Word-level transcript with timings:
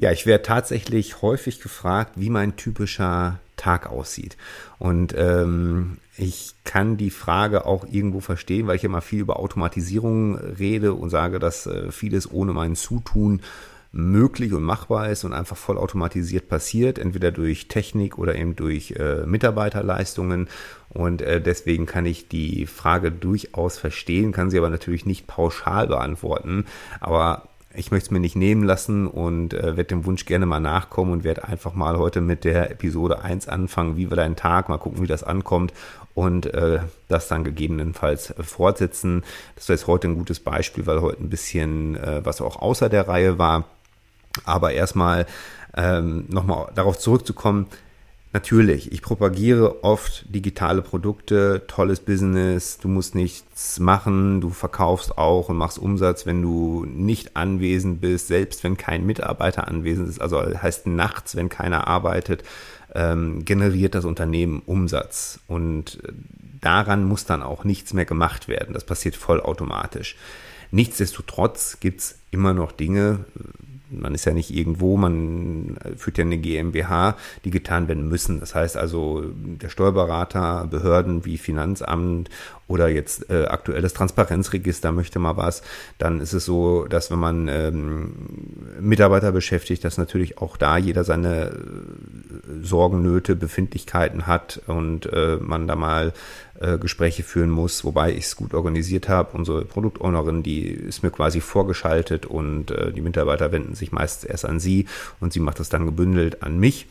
Ja, 0.00 0.12
ich 0.12 0.26
werde 0.26 0.44
tatsächlich 0.44 1.22
häufig 1.22 1.60
gefragt, 1.60 2.12
wie 2.14 2.30
mein 2.30 2.54
typischer 2.54 3.40
Tag 3.56 3.90
aussieht. 3.90 4.36
Und 4.78 5.12
ähm, 5.18 5.98
ich 6.16 6.54
kann 6.62 6.96
die 6.96 7.10
Frage 7.10 7.66
auch 7.66 7.84
irgendwo 7.84 8.20
verstehen, 8.20 8.68
weil 8.68 8.76
ich 8.76 8.84
immer 8.84 9.00
viel 9.00 9.18
über 9.18 9.40
Automatisierung 9.40 10.36
rede 10.36 10.94
und 10.94 11.10
sage, 11.10 11.40
dass 11.40 11.66
äh, 11.66 11.90
vieles 11.90 12.30
ohne 12.30 12.52
mein 12.52 12.76
Zutun 12.76 13.42
möglich 13.90 14.52
und 14.52 14.62
machbar 14.62 15.08
ist 15.10 15.24
und 15.24 15.32
einfach 15.32 15.56
vollautomatisiert 15.56 16.48
passiert, 16.48 17.00
entweder 17.00 17.32
durch 17.32 17.66
Technik 17.66 18.18
oder 18.18 18.36
eben 18.36 18.54
durch 18.54 18.92
äh, 18.92 19.26
Mitarbeiterleistungen. 19.26 20.46
Und 20.90 21.22
äh, 21.22 21.40
deswegen 21.40 21.86
kann 21.86 22.06
ich 22.06 22.28
die 22.28 22.66
Frage 22.66 23.10
durchaus 23.10 23.78
verstehen, 23.78 24.30
kann 24.30 24.48
sie 24.48 24.58
aber 24.58 24.70
natürlich 24.70 25.06
nicht 25.06 25.26
pauschal 25.26 25.88
beantworten. 25.88 26.66
Aber 27.00 27.48
ich 27.74 27.90
möchte 27.90 28.06
es 28.06 28.10
mir 28.10 28.20
nicht 28.20 28.36
nehmen 28.36 28.64
lassen 28.64 29.06
und 29.06 29.54
äh, 29.54 29.76
werde 29.76 29.84
dem 29.84 30.06
Wunsch 30.06 30.24
gerne 30.24 30.46
mal 30.46 30.60
nachkommen 30.60 31.12
und 31.12 31.24
werde 31.24 31.44
einfach 31.44 31.74
mal 31.74 31.98
heute 31.98 32.20
mit 32.20 32.44
der 32.44 32.70
Episode 32.70 33.20
1 33.22 33.48
anfangen, 33.48 33.96
wie 33.96 34.10
wir 34.10 34.16
deinen 34.16 34.36
Tag, 34.36 34.68
mal 34.68 34.78
gucken, 34.78 35.02
wie 35.02 35.06
das 35.06 35.22
ankommt 35.22 35.72
und 36.14 36.46
äh, 36.46 36.80
das 37.08 37.28
dann 37.28 37.44
gegebenenfalls 37.44 38.30
äh, 38.30 38.42
fortsetzen. 38.42 39.22
Das 39.54 39.68
war 39.68 39.76
jetzt 39.76 39.86
heute 39.86 40.08
ein 40.08 40.16
gutes 40.16 40.40
Beispiel, 40.40 40.86
weil 40.86 41.00
heute 41.00 41.22
ein 41.22 41.30
bisschen 41.30 41.96
äh, 41.96 42.24
was 42.24 42.40
auch 42.40 42.60
außer 42.60 42.88
der 42.88 43.06
Reihe 43.06 43.38
war. 43.38 43.64
Aber 44.44 44.72
erstmal 44.72 45.26
ähm, 45.76 46.24
nochmal 46.28 46.68
darauf 46.74 46.98
zurückzukommen, 46.98 47.66
Natürlich, 48.32 48.92
ich 48.92 49.00
propagiere 49.00 49.82
oft 49.84 50.26
digitale 50.34 50.82
Produkte, 50.82 51.62
tolles 51.66 52.00
Business, 52.00 52.76
du 52.76 52.86
musst 52.86 53.14
nichts 53.14 53.80
machen, 53.80 54.42
du 54.42 54.50
verkaufst 54.50 55.16
auch 55.16 55.48
und 55.48 55.56
machst 55.56 55.78
Umsatz, 55.78 56.26
wenn 56.26 56.42
du 56.42 56.84
nicht 56.84 57.36
anwesend 57.36 58.02
bist, 58.02 58.28
selbst 58.28 58.64
wenn 58.64 58.76
kein 58.76 59.06
Mitarbeiter 59.06 59.66
anwesend 59.66 60.10
ist, 60.10 60.20
also 60.20 60.42
heißt 60.42 60.86
nachts, 60.86 61.36
wenn 61.36 61.48
keiner 61.48 61.88
arbeitet, 61.88 62.44
ähm, 62.94 63.46
generiert 63.46 63.94
das 63.94 64.04
Unternehmen 64.04 64.60
Umsatz 64.66 65.40
und 65.46 65.98
daran 66.60 67.04
muss 67.04 67.24
dann 67.24 67.42
auch 67.42 67.64
nichts 67.64 67.94
mehr 67.94 68.04
gemacht 68.04 68.46
werden, 68.46 68.74
das 68.74 68.84
passiert 68.84 69.16
vollautomatisch. 69.16 70.16
Nichtsdestotrotz 70.70 71.78
gibt's 71.80 72.18
immer 72.30 72.52
noch 72.52 72.72
Dinge, 72.72 73.24
man 73.90 74.14
ist 74.14 74.24
ja 74.24 74.32
nicht 74.32 74.54
irgendwo, 74.54 74.96
man 74.96 75.78
führt 75.96 76.18
ja 76.18 76.24
eine 76.24 76.38
GmbH, 76.38 77.16
die 77.44 77.50
getan 77.50 77.88
werden 77.88 78.08
müssen. 78.08 78.40
Das 78.40 78.54
heißt 78.54 78.76
also, 78.76 79.22
der 79.34 79.68
Steuerberater, 79.68 80.66
Behörden 80.70 81.24
wie 81.24 81.38
Finanzamt 81.38 82.30
oder 82.66 82.88
jetzt 82.88 83.30
äh, 83.30 83.46
aktuelles 83.46 83.94
Transparenzregister 83.94 84.92
möchte 84.92 85.18
mal 85.18 85.36
was, 85.36 85.62
dann 85.96 86.20
ist 86.20 86.34
es 86.34 86.44
so, 86.44 86.84
dass 86.84 87.10
wenn 87.10 87.18
man 87.18 87.48
ähm, 87.48 88.12
Mitarbeiter 88.80 89.32
beschäftigt, 89.32 89.84
dass 89.84 89.96
natürlich 89.98 90.38
auch 90.38 90.56
da 90.56 90.76
jeder 90.76 91.04
seine 91.04 91.46
äh, 91.46 91.52
Sorgen, 92.62 93.02
Nöte, 93.02 93.36
Befindlichkeiten 93.36 94.26
hat 94.26 94.60
und 94.66 95.06
äh, 95.06 95.36
man 95.40 95.66
da 95.66 95.76
mal 95.76 96.12
äh, 96.60 96.78
Gespräche 96.78 97.22
führen 97.22 97.50
muss, 97.50 97.84
wobei 97.84 98.12
ich 98.12 98.24
es 98.24 98.36
gut 98.36 98.54
organisiert 98.54 99.08
habe. 99.08 99.36
Unsere 99.36 99.64
Produktownerin, 99.64 100.42
die 100.42 100.62
ist 100.66 101.02
mir 101.02 101.10
quasi 101.10 101.40
vorgeschaltet 101.40 102.26
und 102.26 102.70
äh, 102.70 102.92
die 102.92 103.00
Mitarbeiter 103.00 103.52
wenden 103.52 103.74
sich 103.74 103.92
meist 103.92 104.24
erst 104.24 104.44
an 104.44 104.60
sie 104.60 104.86
und 105.20 105.32
sie 105.32 105.40
macht 105.40 105.60
das 105.60 105.68
dann 105.68 105.86
gebündelt 105.86 106.42
an 106.42 106.58
mich. 106.58 106.86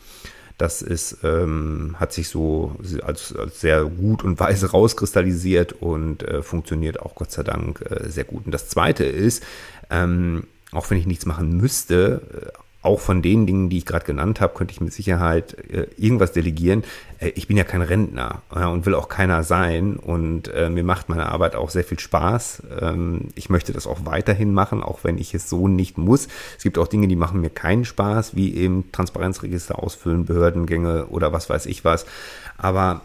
Das 0.58 0.82
ist, 0.82 1.18
ähm, 1.22 1.94
hat 2.00 2.12
sich 2.12 2.28
so 2.28 2.74
als, 3.02 3.34
als 3.34 3.60
sehr 3.60 3.84
gut 3.84 4.24
und 4.24 4.40
weise 4.40 4.70
rauskristallisiert 4.70 5.72
und 5.72 6.22
äh, 6.24 6.42
funktioniert 6.42 7.00
auch 7.00 7.14
Gott 7.14 7.30
sei 7.30 7.44
Dank 7.44 7.84
äh, 7.88 8.08
sehr 8.10 8.24
gut. 8.24 8.46
Und 8.46 8.52
das 8.52 8.68
Zweite 8.68 9.04
ist, 9.04 9.44
ähm, 9.88 10.44
auch 10.72 10.90
wenn 10.90 10.98
ich 10.98 11.06
nichts 11.06 11.26
machen 11.26 11.56
müsste, 11.56 12.22
äh, 12.54 12.58
auch 12.80 13.00
von 13.00 13.22
den 13.22 13.46
Dingen, 13.46 13.70
die 13.70 13.78
ich 13.78 13.86
gerade 13.86 14.04
genannt 14.04 14.40
habe, 14.40 14.54
könnte 14.54 14.72
ich 14.72 14.80
mit 14.80 14.92
Sicherheit 14.92 15.54
äh, 15.70 15.86
irgendwas 15.96 16.32
delegieren. 16.32 16.84
Äh, 17.18 17.30
ich 17.30 17.48
bin 17.48 17.56
ja 17.56 17.64
kein 17.64 17.82
Rentner 17.82 18.42
äh, 18.54 18.64
und 18.64 18.86
will 18.86 18.94
auch 18.94 19.08
keiner 19.08 19.42
sein 19.42 19.96
und 19.96 20.48
äh, 20.48 20.70
mir 20.70 20.84
macht 20.84 21.08
meine 21.08 21.26
Arbeit 21.26 21.56
auch 21.56 21.70
sehr 21.70 21.84
viel 21.84 21.98
Spaß. 21.98 22.62
Ähm, 22.80 23.28
ich 23.34 23.50
möchte 23.50 23.72
das 23.72 23.86
auch 23.86 24.04
weiterhin 24.04 24.52
machen, 24.52 24.82
auch 24.82 25.00
wenn 25.02 25.18
ich 25.18 25.34
es 25.34 25.48
so 25.48 25.66
nicht 25.66 25.98
muss. 25.98 26.28
Es 26.56 26.62
gibt 26.62 26.78
auch 26.78 26.88
Dinge, 26.88 27.08
die 27.08 27.16
machen 27.16 27.40
mir 27.40 27.50
keinen 27.50 27.84
Spaß, 27.84 28.36
wie 28.36 28.54
eben 28.54 28.90
Transparenzregister 28.92 29.82
ausfüllen, 29.82 30.24
Behördengänge 30.24 31.06
oder 31.06 31.32
was 31.32 31.50
weiß 31.50 31.66
ich 31.66 31.84
was. 31.84 32.06
Aber 32.58 33.00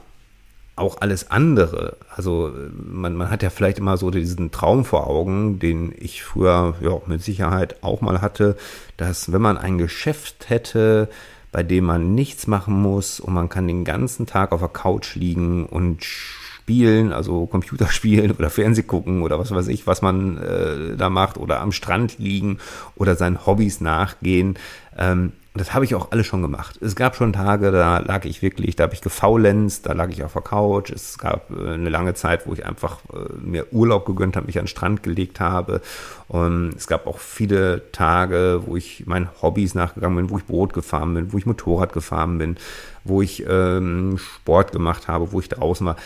auch 0.76 1.02
alles 1.02 1.30
andere. 1.30 1.98
Also 2.16 2.52
man, 2.72 3.16
man 3.16 3.30
hat 3.30 3.44
ja 3.44 3.50
vielleicht 3.50 3.78
immer 3.78 3.98
so 3.98 4.10
diesen 4.10 4.52
Traum 4.52 4.86
vor 4.86 5.08
Augen, 5.08 5.60
den 5.60 5.94
ich 5.98 6.24
früher 6.24 6.76
ja 6.82 7.00
mit 7.06 7.22
Sicherheit 7.22 7.84
auch 7.84 8.02
mal 8.02 8.22
hatte, 8.22 8.58
dass 8.98 9.32
wenn 9.32 9.42
man 9.42 9.58
ein 9.58 9.78
Geschäft 9.78 10.50
hätte, 10.50 11.10
bei 11.52 11.62
dem 11.62 11.86
man 11.86 12.16
nichts 12.16 12.48
machen 12.48 12.82
muss 12.82 13.20
und 13.20 13.34
man 13.34 13.50
kann 13.50 13.68
den 13.68 13.86
ganzen 13.86 14.26
Tag 14.26 14.52
auf 14.52 14.62
der 14.62 14.70
Couch 14.70 15.16
liegen 15.16 15.68
und 15.68 16.04
spielen, 16.04 17.14
also 17.14 17.46
Computerspielen 17.46 18.32
oder 18.38 18.50
Fernseh 18.50 18.84
gucken 18.84 19.22
oder 19.22 19.38
was 19.38 19.52
weiß 19.52 19.68
ich, 19.68 19.86
was 19.86 20.02
man 20.02 20.38
äh, 20.38 20.98
da 20.98 21.10
macht 21.10 21.38
oder 21.38 21.60
am 21.60 21.72
Strand 21.72 22.18
liegen 22.18 22.58
oder 22.96 23.16
seinen 23.16 23.46
Hobbys 23.46 23.82
nachgehen. 23.82 24.58
Ähm, 24.98 25.34
das 25.56 25.76
habe 25.76 25.86
ich 25.86 25.94
auch 25.94 26.12
alle 26.12 26.24
schon 26.24 26.42
gemacht. 26.42 26.80
Es 26.82 26.96
gab 26.96 27.16
schon 27.16 27.32
Tage, 27.32 27.72
da 27.72 28.00
lag 28.00 28.26
ich 28.26 28.42
wirklich, 28.42 28.76
da 28.76 28.86
habe 28.86 28.96
ich 28.96 29.02
gefaulenzt, 29.02 29.86
da 29.86 29.94
lag 29.94 30.10
ich 30.10 30.24
auf 30.24 30.34
der 30.34 30.42
Couch. 30.42 30.90
Es 30.90 31.20
gab 31.20 31.52
äh, 31.52 31.74
eine 31.74 31.90
lange 31.90 32.16
Zeit, 32.16 32.48
wo 32.48 32.54
ich 32.54 32.66
einfach 32.66 33.00
äh, 33.14 33.34
mir 33.40 33.72
Urlaub 33.72 34.06
gegönnt 34.06 34.36
habe, 34.36 34.48
mich 34.48 34.58
an 34.58 34.64
den 34.64 34.70
Strand 34.70 35.04
gelegt 35.04 35.40
habe. 35.40 35.82
Und 36.28 36.74
es 36.76 36.88
gab 36.88 37.06
auch 37.06 37.20
viele 37.20 37.84
Tage, 37.92 38.64
wo 38.66 38.76
ich 38.76 39.06
meinen 39.06 39.30
Hobbys 39.44 39.76
nachgegangen 39.76 40.18
bin, 40.18 40.30
wo 40.32 40.40
ich 40.40 40.46
Boot 40.46 40.74
gefahren 40.74 41.14
bin, 41.14 41.32
wo 41.32 41.38
ich 41.38 41.46
Motorrad 41.46 41.94
gefahren 41.94 42.40
bin, 42.40 42.58
wo 43.04 43.22
ich 43.22 43.46
ähm, 43.48 44.18
Sport 44.18 44.72
gemacht 44.72 45.08
habe, 45.08 45.32
wo 45.34 45.40
ich 45.40 45.50
draußen 45.50 45.86
war 45.86 45.98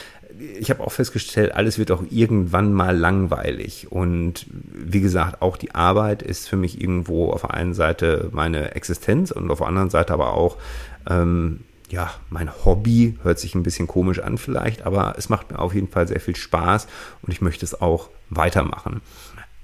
ich 0.59 0.69
habe 0.69 0.83
auch 0.83 0.91
festgestellt, 0.91 1.53
alles 1.53 1.79
wird 1.79 1.91
auch 1.91 2.03
irgendwann 2.09 2.73
mal 2.73 2.95
langweilig. 2.95 3.91
Und 3.91 4.45
wie 4.51 5.01
gesagt, 5.01 5.41
auch 5.41 5.57
die 5.57 5.73
Arbeit 5.73 6.21
ist 6.21 6.47
für 6.47 6.57
mich 6.57 6.81
irgendwo 6.81 7.31
auf 7.31 7.41
der 7.41 7.53
einen 7.53 7.73
Seite 7.73 8.29
meine 8.31 8.75
Existenz 8.75 9.31
und 9.31 9.49
auf 9.51 9.59
der 9.59 9.67
anderen 9.67 9.89
Seite 9.89 10.13
aber 10.13 10.33
auch, 10.33 10.57
ähm, 11.09 11.61
ja, 11.89 12.11
mein 12.29 12.49
Hobby. 12.65 13.17
Hört 13.23 13.39
sich 13.39 13.55
ein 13.55 13.63
bisschen 13.63 13.87
komisch 13.87 14.19
an 14.19 14.37
vielleicht, 14.37 14.85
aber 14.85 15.15
es 15.17 15.29
macht 15.29 15.51
mir 15.51 15.59
auf 15.59 15.73
jeden 15.73 15.87
Fall 15.87 16.07
sehr 16.07 16.19
viel 16.19 16.35
Spaß 16.35 16.87
und 17.21 17.31
ich 17.31 17.41
möchte 17.41 17.65
es 17.65 17.79
auch 17.79 18.09
weitermachen. 18.29 19.01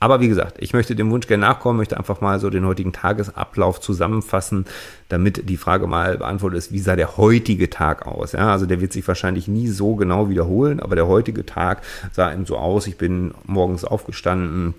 Aber 0.04 0.20
wie 0.20 0.28
gesagt, 0.28 0.58
ich 0.60 0.74
möchte 0.74 0.98
dem 0.98 1.10
Wunsch 1.12 1.28
gerne 1.28 1.46
nachkommen, 1.46 1.78
möchte 1.78 1.96
einfach 1.96 2.20
mal 2.20 2.38
so 2.38 2.50
den 2.50 2.66
heutigen 2.66 2.92
Tagesablauf 2.92 3.80
zusammenfassen, 3.80 4.66
damit 5.08 5.48
die 5.50 5.56
Frage 5.56 5.88
mal 5.88 6.18
beantwortet 6.18 6.58
ist, 6.58 6.74
wie 6.74 6.80
sah 6.80 6.98
der 6.98 7.16
heutige 7.16 7.70
Tag 7.70 8.06
aus? 8.06 8.34
Ja, 8.34 8.52
also 8.52 8.66
der 8.66 8.82
wird 8.82 8.92
sich 8.92 9.08
wahrscheinlich 9.08 9.48
nie 9.48 9.70
so 9.70 9.96
genau 9.96 10.28
wiederholen, 10.28 10.82
aber 10.82 10.98
der 10.98 11.08
heutige 11.08 11.46
Tag 11.46 11.84
sah 12.12 12.34
eben 12.34 12.46
so 12.46 12.58
aus. 12.58 12.86
Ich 12.88 12.98
bin 12.98 13.34
morgens 13.46 13.86
aufgestanden, 13.86 14.74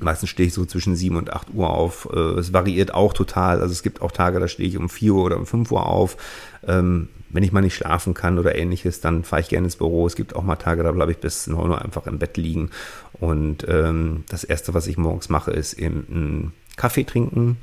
Meistens 0.00 0.28
stehe 0.28 0.46
ich 0.46 0.54
so 0.54 0.64
zwischen 0.64 0.94
7 0.94 1.16
und 1.16 1.32
8 1.32 1.48
Uhr 1.54 1.68
auf. 1.68 2.08
Äh, 2.12 2.38
es 2.38 2.52
variiert 2.52 2.94
auch 2.94 3.12
total. 3.12 3.60
Also 3.60 3.72
es 3.72 3.82
gibt 3.82 4.00
auch 4.00 4.12
Tage, 4.12 4.38
da 4.38 4.46
stehe 4.46 4.68
ich 4.68 4.76
um 4.78 4.88
4 4.88 5.12
Uhr 5.12 5.24
oder 5.24 5.36
um 5.36 5.44
5 5.44 5.72
Uhr 5.72 5.86
auf. 5.86 6.16
Ähm, 6.64 7.08
wenn 7.30 7.42
ich 7.42 7.52
mal 7.52 7.60
nicht 7.60 7.74
schlafen 7.74 8.14
kann 8.14 8.38
oder 8.38 8.54
ähnliches, 8.54 9.00
dann 9.00 9.24
fahre 9.24 9.42
ich 9.42 9.48
gerne 9.48 9.66
ins 9.66 9.76
Büro. 9.76 10.06
Es 10.06 10.16
gibt 10.16 10.34
auch 10.34 10.42
mal 10.42 10.56
Tage, 10.56 10.82
da 10.82 10.92
bleibe 10.92 11.12
ich 11.12 11.18
bis 11.18 11.46
9 11.46 11.70
Uhr 11.70 11.82
einfach 11.82 12.06
im 12.06 12.18
Bett 12.18 12.36
liegen. 12.36 12.70
Und 13.20 13.66
ähm, 13.68 14.24
das 14.28 14.44
Erste, 14.44 14.74
was 14.74 14.86
ich 14.86 14.96
morgens 14.96 15.28
mache, 15.28 15.50
ist 15.50 15.74
eben 15.74 16.06
einen 16.10 16.52
Kaffee 16.76 17.04
trinken. 17.04 17.58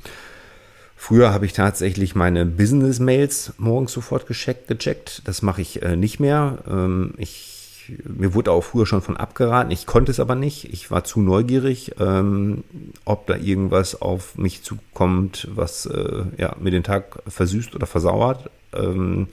Früher 0.96 1.32
habe 1.32 1.46
ich 1.46 1.52
tatsächlich 1.52 2.14
meine 2.14 2.46
Business-Mails 2.46 3.54
morgens 3.58 3.92
sofort 3.92 4.26
gecheckt, 4.26 4.68
gecheckt. 4.68 5.22
Das 5.24 5.42
mache 5.42 5.60
ich 5.60 5.82
äh, 5.82 5.96
nicht 5.96 6.20
mehr. 6.20 6.58
Ähm, 6.68 7.14
ich 7.16 7.56
mir 8.04 8.34
wurde 8.34 8.50
auch 8.50 8.62
früher 8.62 8.86
schon 8.86 9.02
von 9.02 9.16
abgeraten. 9.16 9.70
Ich 9.70 9.86
konnte 9.86 10.10
es 10.10 10.20
aber 10.20 10.34
nicht. 10.34 10.72
Ich 10.72 10.90
war 10.90 11.04
zu 11.04 11.20
neugierig, 11.20 11.92
ähm, 12.00 12.64
ob 13.04 13.26
da 13.26 13.36
irgendwas 13.36 14.00
auf 14.00 14.36
mich 14.36 14.62
zukommt, 14.62 15.48
was 15.54 15.86
äh, 15.86 16.24
ja, 16.36 16.56
mir 16.58 16.70
den 16.70 16.82
Tag 16.82 17.22
versüßt 17.28 17.74
oder 17.74 17.86
versauert. 17.86 18.50
Ähm, 18.74 19.28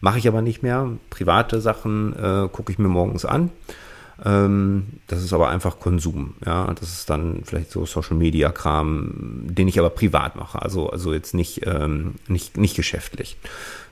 Mache 0.00 0.18
ich 0.18 0.28
aber 0.28 0.42
nicht 0.42 0.62
mehr. 0.62 0.90
Private 1.10 1.60
Sachen 1.60 2.14
äh, 2.14 2.48
gucke 2.48 2.72
ich 2.72 2.78
mir 2.78 2.88
morgens 2.88 3.24
an. 3.24 3.50
Ähm, 4.24 5.00
das 5.06 5.22
ist 5.22 5.32
aber 5.32 5.48
einfach 5.48 5.78
Konsum. 5.78 6.34
Ja, 6.44 6.72
das 6.74 6.92
ist 6.92 7.10
dann 7.10 7.42
vielleicht 7.44 7.70
so 7.70 7.86
Social 7.86 8.16
Media 8.16 8.50
Kram, 8.50 9.44
den 9.44 9.68
ich 9.68 9.78
aber 9.78 9.90
privat 9.90 10.36
mache. 10.36 10.60
Also, 10.60 10.90
also 10.90 11.12
jetzt 11.12 11.34
nicht, 11.34 11.66
ähm, 11.66 12.16
nicht, 12.26 12.56
nicht 12.56 12.76
geschäftlich. 12.76 13.36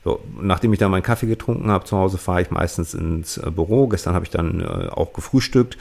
So, 0.03 0.23
nachdem 0.41 0.73
ich 0.73 0.79
dann 0.79 0.91
meinen 0.91 1.03
Kaffee 1.03 1.27
getrunken 1.27 1.69
habe 1.69 1.85
zu 1.85 1.97
Hause, 1.97 2.17
fahre 2.17 2.41
ich 2.41 2.51
meistens 2.51 2.93
ins 2.93 3.37
äh, 3.37 3.51
Büro. 3.51 3.87
Gestern 3.87 4.13
habe 4.13 4.25
ich 4.25 4.31
dann 4.31 4.61
äh, 4.61 4.89
auch 4.89 5.13
gefrühstückt. 5.13 5.77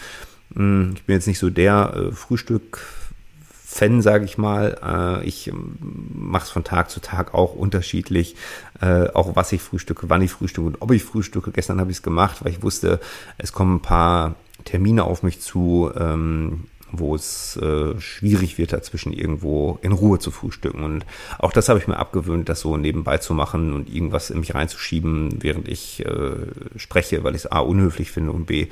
Hm, 0.55 0.93
ich 0.95 1.03
bin 1.05 1.15
jetzt 1.15 1.27
nicht 1.27 1.39
so 1.39 1.51
der 1.51 1.95
äh, 1.95 2.13
Frühstück 2.13 2.81
Fan, 3.77 4.01
sage 4.01 4.25
ich 4.25 4.39
mal. 4.39 5.21
Äh, 5.23 5.27
ich 5.27 5.49
ähm, 5.49 5.77
mache 6.15 6.45
es 6.45 6.51
von 6.51 6.65
Tag 6.65 6.91
zu 6.91 7.01
Tag 7.01 7.35
auch 7.35 7.55
unterschiedlich, 7.55 8.35
äh, 8.81 9.09
auch 9.11 9.37
was 9.37 9.53
ich 9.53 9.61
frühstücke, 9.61 10.09
wann 10.09 10.23
ich 10.23 10.33
frühstücke 10.33 10.67
und 10.67 10.81
ob 10.81 10.91
ich 10.93 11.05
frühstücke. 11.05 11.53
Gestern 11.53 11.79
habe 11.79 11.91
ich 11.91 11.99
es 11.99 12.03
gemacht, 12.03 12.43
weil 12.43 12.53
ich 12.53 12.63
wusste, 12.63 13.01
es 13.37 13.53
kommen 13.53 13.77
ein 13.77 13.83
paar 13.83 14.37
Termine 14.65 15.05
auf 15.05 15.23
mich 15.23 15.41
zu, 15.41 15.91
ähm, 15.95 16.65
wo 16.91 17.15
es 17.15 17.59
äh, 17.59 18.01
schwierig 18.01 18.57
wird, 18.57 18.73
dazwischen 18.73 19.13
irgendwo 19.13 19.79
in 19.83 19.93
Ruhe 19.93 20.19
zu 20.19 20.31
frühstücken. 20.31 20.83
Und 20.83 21.05
auch 21.39 21.53
das 21.53 21.69
habe 21.69 21.79
ich 21.79 21.87
mir 21.87 21.99
abgewöhnt, 21.99 22.49
das 22.49 22.61
so 22.61 22.79
nebenbei 22.79 23.19
zu 23.19 23.35
machen 23.35 23.75
und 23.75 23.93
irgendwas 23.93 24.31
in 24.31 24.41
mich 24.41 24.55
reinzuschieben, 24.55 25.43
während 25.43 25.69
ich 25.69 26.03
äh, 26.07 26.37
spreche, 26.77 27.25
weil 27.25 27.35
ich 27.35 27.45
es 27.45 27.53
A 27.53 27.59
unhöflich 27.59 28.11
finde 28.11 28.33
und 28.33 28.47
B, 28.47 28.69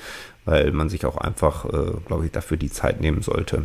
weil 0.46 0.72
man 0.72 0.88
sich 0.88 1.04
auch 1.04 1.18
einfach, 1.18 1.66
äh, 1.66 1.92
glaube 2.06 2.24
ich, 2.24 2.32
dafür 2.32 2.56
die 2.56 2.70
Zeit 2.70 3.02
nehmen 3.02 3.20
sollte. 3.20 3.64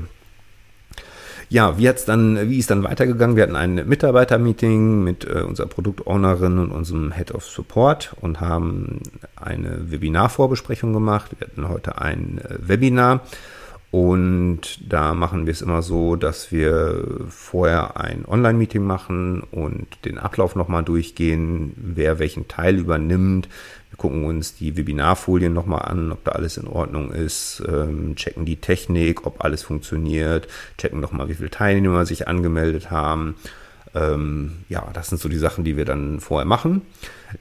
Ja, 1.52 1.80
wie 1.80 1.90
hat's 1.90 2.06
dann, 2.06 2.50
wie 2.50 2.60
ist 2.60 2.70
dann 2.70 2.84
weitergegangen? 2.84 3.36
Wir 3.36 3.44
hatten 3.44 3.56
ein 3.56 3.88
Mitarbeitermeeting 3.88 5.04
mit 5.04 5.26
äh, 5.26 5.42
unserer 5.42 5.66
Produktownerin 5.66 6.60
und 6.60 6.72
unserem 6.72 7.12
Head 7.12 7.34
of 7.34 7.44
Support 7.44 8.16
und 8.22 8.40
haben 8.40 9.02
eine 9.36 9.92
Webinarvorbesprechung 9.92 10.94
gemacht. 10.94 11.32
Wir 11.40 11.48
hatten 11.48 11.68
heute 11.68 12.00
ein 12.00 12.40
äh, 12.40 12.56
Webinar 12.60 13.22
und 13.90 14.80
da 14.88 15.16
machen 15.16 15.48
wir 15.48 15.52
es 15.52 15.64
immer 15.64 15.82
so, 15.82 16.16
dass 16.16 16.52
wir 16.52 17.04
vorher 17.30 18.00
ein 18.00 18.26
Online-Meeting 18.28 18.84
machen 18.84 19.42
und 19.50 19.88
den 20.06 20.20
Ablauf 20.20 20.56
nochmal 20.56 20.84
durchgehen, 20.84 21.74
wer 21.76 22.20
welchen 22.20 22.48
Teil 22.48 22.78
übernimmt. 22.78 23.50
Gucken 24.00 24.26
uns 24.26 24.56
die 24.56 24.76
Webinarfolien 24.76 25.54
nochmal 25.54 25.84
an, 25.84 26.12
ob 26.12 26.24
da 26.24 26.32
alles 26.32 26.58
in 26.58 26.68
Ordnung 26.68 27.12
ist, 27.12 27.62
ähm, 27.68 28.16
checken 28.16 28.46
die 28.46 28.56
Technik, 28.56 29.28
ob 29.28 29.44
alles 29.44 29.62
funktioniert, 29.62 30.48
checken 30.80 31.00
nochmal, 31.00 31.30
wie 31.30 31.36
viele 31.36 31.52
Teilnehmer 31.52 32.08
sich 32.08 32.28
angemeldet 32.28 32.90
haben 32.90 33.36
ähm, 33.96 34.66
ja, 34.70 34.88
das 34.94 35.10
sind 35.10 35.20
so 35.20 35.30
die 35.30 35.38
Sachen, 35.38 35.64
die 35.64 35.78
wir 35.78 35.86
dann 35.86 36.20
vorher 36.20 36.46
machen. 36.46 36.84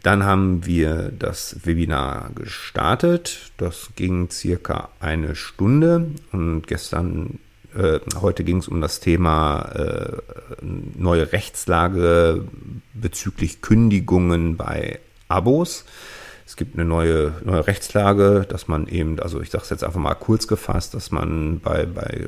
Dann 0.03 0.25
haben 0.25 0.65
wir 0.67 1.13
das 1.17 1.57
Webinar 1.65 2.31
gestartet. 2.35 3.53
Das 3.57 3.91
ging 3.97 4.31
circa 4.31 4.89
eine 5.01 5.35
Stunde 5.35 6.11
und 6.33 6.67
gestern, 6.67 7.39
äh, 7.77 8.01
heute 8.21 8.45
ging 8.45 8.59
es 8.59 8.69
um 8.69 8.81
das 8.81 9.01
Thema 9.01 9.71
äh, 9.75 10.17
neue 10.63 11.33
Rechtslage 11.33 12.45
bezüglich 12.95 13.61
Kündigungen 13.61 14.57
bei 14.57 15.01
Abos. 15.29 15.85
Es 16.49 16.57
gibt 16.57 16.77
eine 16.77 16.87
neue, 16.87 17.35
neue 17.45 17.67
Rechtslage, 17.67 18.47
dass 18.49 18.69
man 18.69 18.87
eben, 18.87 19.21
also 19.21 19.43
ich 19.43 19.51
sage 19.51 19.65
es 19.65 19.71
jetzt 19.71 19.85
einfach 19.85 20.01
mal 20.01 20.15
kurz 20.15 20.49
gefasst, 20.49 20.95
dass 20.95 21.11
man 21.11 21.61
bei, 21.61 21.85
bei 21.85 22.27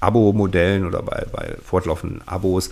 Abo-Modellen 0.00 0.86
oder 0.86 1.02
bei, 1.02 1.26
bei 1.30 1.56
fortlaufenden 1.62 2.26
Abos 2.26 2.70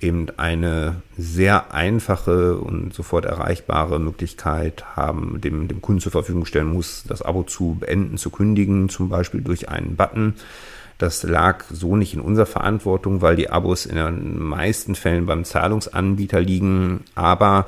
eben 0.00 0.28
eine 0.36 1.02
sehr 1.18 1.74
einfache 1.74 2.58
und 2.58 2.94
sofort 2.94 3.24
erreichbare 3.24 3.98
Möglichkeit 3.98 4.84
haben, 4.94 5.40
dem, 5.40 5.66
dem 5.66 5.82
Kunden 5.82 6.00
zur 6.00 6.12
Verfügung 6.12 6.46
stellen 6.46 6.72
muss, 6.72 7.02
das 7.08 7.22
Abo 7.22 7.42
zu 7.42 7.78
beenden, 7.80 8.16
zu 8.16 8.30
kündigen, 8.30 8.88
zum 8.88 9.08
Beispiel 9.08 9.40
durch 9.40 9.68
einen 9.68 9.96
Button. 9.96 10.34
Das 10.98 11.24
lag 11.24 11.64
so 11.72 11.96
nicht 11.96 12.14
in 12.14 12.20
unserer 12.20 12.46
Verantwortung, 12.46 13.20
weil 13.20 13.34
die 13.34 13.50
Abos 13.50 13.84
in 13.84 13.96
den 13.96 14.38
meisten 14.38 14.94
Fällen 14.94 15.26
beim 15.26 15.44
Zahlungsanbieter 15.44 16.40
liegen. 16.40 17.02
Aber 17.16 17.66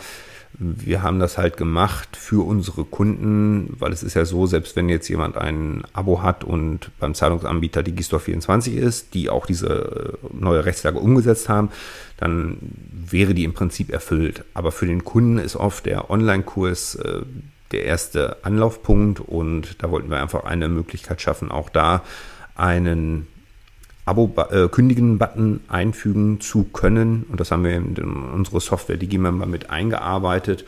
wir 0.58 1.02
haben 1.02 1.19
das 1.19 1.38
halt 1.38 1.56
gemacht 1.56 2.16
für 2.16 2.46
unsere 2.46 2.84
Kunden, 2.84 3.75
weil 3.78 3.93
es 3.93 4.02
ist 4.02 4.14
ja 4.14 4.25
so, 4.25 4.46
selbst 4.46 4.76
wenn 4.76 4.88
jetzt 4.88 5.08
jemand 5.08 5.37
ein 5.37 5.82
Abo 5.93 6.22
hat 6.22 6.44
und 6.44 6.90
beim 7.00 7.14
Zahlungsanbieter 7.14 7.82
die 7.82 7.93
Digistore 7.93 8.20
24 8.20 8.76
ist, 8.76 9.14
die 9.14 9.31
auch 9.31 9.46
diese 9.46 10.19
neue 10.32 10.64
Rechtslage 10.64 10.99
umgesetzt 10.99 11.49
haben, 11.49 11.70
dann 12.19 12.58
wäre 12.90 13.34
die 13.34 13.44
im 13.44 13.54
Prinzip 13.54 13.90
erfüllt. 13.90 14.44
Aber 14.54 14.72
für 14.72 14.87
den 14.87 15.04
Kunden 15.04 15.38
ist 15.38 15.56
oft 15.56 15.87
der 15.87 16.10
Online-Kurs 16.10 16.96
äh, 16.96 17.22
der 17.72 17.84
erste 17.84 18.44
Anlaufpunkt 18.44 19.20
und 19.20 19.82
da 19.82 19.90
wollten 19.90 20.10
wir 20.10 20.20
einfach 20.20 20.44
eine 20.44 20.69
Möglichkeit 20.69 21.22
schaffen, 21.22 21.50
auch 21.50 21.70
da 21.70 22.02
einen 22.55 23.26
Abo-Kündigen-Button 24.04 25.60
äh, 25.69 25.72
einfügen 25.72 26.40
zu 26.40 26.64
können. 26.64 27.25
Und 27.31 27.40
das 27.40 27.50
haben 27.50 27.64
wir 27.64 27.76
in 27.76 27.96
unsere 27.96 28.60
Software 28.60 28.96
DigiMember 28.96 29.46
mit 29.46 29.70
eingearbeitet. 29.70 30.64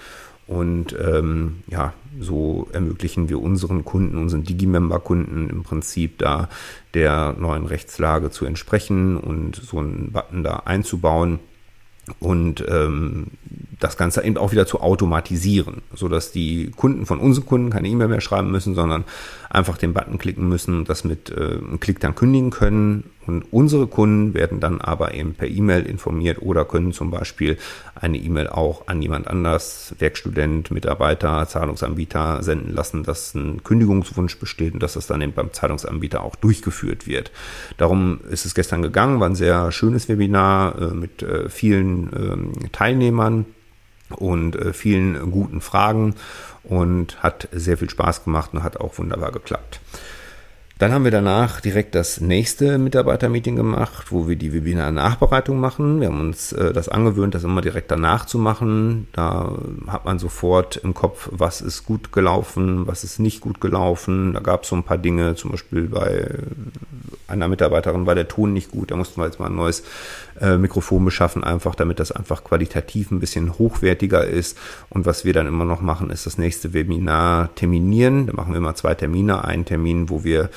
Und 0.47 0.95
ähm, 1.01 1.63
ja, 1.69 1.95
so 2.21 2.69
ermöglichen 2.73 3.29
wir 3.29 3.41
unseren 3.41 3.85
Kunden, 3.85 4.19
unseren 4.19 4.45
Digimember-Kunden 4.45 5.49
im 5.49 5.63
Prinzip 5.63 6.19
da 6.19 6.49
der 6.93 7.35
neuen 7.39 7.67
Rechtslage 7.67 8.31
zu 8.31 8.45
entsprechen 8.45 9.17
und 9.17 9.57
so 9.57 9.79
einen 9.79 10.13
Button 10.13 10.45
da 10.45 10.63
einzubauen 10.67 11.41
und 12.21 12.65
ähm, 12.69 13.29
das 13.81 13.97
Ganze 13.97 14.23
eben 14.23 14.37
auch 14.37 14.53
wieder 14.53 14.67
zu 14.67 14.81
automatisieren, 14.81 15.83
so 15.95 16.09
dass 16.09 16.33
die 16.33 16.71
Kunden 16.71 17.07
von 17.07 17.19
unseren 17.19 17.47
Kunden 17.47 17.71
keine 17.71 17.89
E-Mail 17.89 18.09
mehr 18.09 18.21
schreiben 18.21 18.51
müssen, 18.51 18.75
sondern 18.75 19.05
einfach 19.49 19.79
den 19.79 19.95
Button 19.95 20.19
klicken 20.19 20.49
müssen 20.49 20.85
das 20.85 21.05
mit 21.05 21.31
äh, 21.31 21.59
einem 21.59 21.81
Klick 21.81 22.01
dann 22.01 22.15
kündigen 22.15 22.51
können. 22.51 23.05
Und 23.26 23.44
unsere 23.53 23.87
Kunden 23.87 24.35
werden 24.35 24.61
dann 24.61 24.81
aber 24.81 25.15
eben 25.15 25.35
per 25.35 25.49
E-Mail 25.49 25.87
informiert 25.87 26.43
oder 26.43 26.65
können 26.65 26.93
zum 26.93 27.11
Beispiel 27.11 27.56
eine 27.94 28.19
E-Mail 28.19 28.49
auch 28.49 28.88
an 28.88 29.00
jemand 29.00 29.29
anders, 29.29 29.94
Werkstudent, 29.99 30.71
Mitarbeiter, 30.71 31.47
Zahlungsanbieter 31.47 32.43
senden 32.43 32.75
lassen, 32.75 33.03
dass 33.03 33.35
ein 33.35 33.62
Kündigungswunsch 33.65 34.38
besteht 34.38 34.75
und 34.75 34.82
dass 34.82 34.94
das 34.94 35.06
dann 35.06 35.21
eben 35.21 35.32
beim 35.32 35.53
Zahlungsanbieter 35.53 36.23
auch 36.23 36.37
durchgeführt 36.37 37.06
wird. 37.06 37.32
Darum 37.76 38.21
ist 38.31 38.44
es 38.44 38.55
gestern 38.55 38.82
gegangen, 38.82 39.21
war 39.21 39.29
ein 39.29 39.35
sehr 39.35 39.73
schönes 39.73 40.09
Webinar 40.09 40.81
äh, 40.81 40.94
mit 40.94 41.23
äh, 41.23 41.49
vielen 41.49 42.62
äh, 42.62 42.69
Teilnehmern 42.69 43.47
und 44.11 44.56
äh, 44.56 44.73
vielen 44.73 45.31
guten 45.31 45.61
Fragen 45.61 46.15
und 46.62 47.23
hat 47.23 47.49
sehr 47.53 47.79
viel 47.79 47.91
Spaß 47.91 48.25
gemacht 48.25 48.50
und 48.53 48.62
hat 48.62 48.79
auch 48.79 48.99
wunderbar 48.99 49.32
geklappt. 49.32 49.81
Dann 50.85 50.93
haben 50.93 51.05
wir 51.05 51.11
danach 51.11 51.63
direkt 51.63 51.95
das 51.95 52.21
nächste 52.21 52.77
Mitarbeitermeeting 52.77 53.57
gemacht, 53.57 54.13
wo 54.13 54.29
wir 54.29 54.37
die 54.37 54.53
Webinar-Nachbereitung 54.53 55.59
machen. 55.59 56.03
Wir 56.03 56.09
haben 56.09 56.21
uns 56.21 56.53
äh, 56.53 56.75
das 56.75 56.91
angewöhnt, 56.91 57.35
das 57.35 57.43
immer 57.43 57.63
direkt 57.63 57.91
danach 57.91 58.27
zu 58.27 58.37
machen. 58.37 59.09
Da 59.13 59.51
hat 59.87 60.05
man 60.05 60.19
sofort 60.19 60.77
im 60.77 60.93
Kopf, 60.93 61.31
was 61.32 61.63
ist 61.63 61.87
gut 61.87 62.13
gelaufen, 62.13 62.87
was 62.87 63.03
ist 63.03 63.19
nicht 63.19 63.41
gut 63.41 63.63
gelaufen. 63.63 64.35
Da 64.35 64.41
gab 64.41 64.65
es 64.65 64.69
so 64.69 64.77
ein 64.77 64.82
paar 64.82 64.99
Dinge, 64.99 65.35
zum 65.37 65.53
Beispiel 65.53 65.89
bei 65.89 66.29
einer 67.29 67.49
Mitarbeiterin 67.49 68.05
war 68.05 68.15
der 68.15 68.29
Ton 68.29 68.53
nicht 68.53 68.70
gut, 68.70 68.91
da 68.91 68.97
mussten 68.97 69.19
wir 69.20 69.25
jetzt 69.25 69.41
mal 69.41 69.47
ein 69.47 69.56
neues 69.56 69.82
äh, 70.41 70.58
Mikrofon 70.58 71.05
beschaffen, 71.05 71.43
einfach 71.43 71.75
damit 71.75 71.99
das 71.99 72.13
einfach 72.13 72.44
qualitativ 72.44 73.11
ein 73.11 73.20
bisschen 73.20 73.58
hochwertiger 73.58 74.25
ist. 74.25 74.58
Und 74.91 75.06
was 75.06 75.25
wir 75.25 75.32
dann 75.32 75.47
immer 75.47 75.65
noch 75.65 75.81
machen, 75.81 76.11
ist 76.11 76.27
das 76.27 76.39
nächste 76.39 76.75
Webinar 76.75 77.55
terminieren. 77.55 78.27
Da 78.27 78.35
machen 78.35 78.53
wir 78.53 78.58
immer 78.58 78.75
zwei 78.75 78.94
Termine. 78.94 79.44
Einen 79.44 79.65
Termin, 79.65 80.11
wo 80.11 80.25
wir 80.25 80.51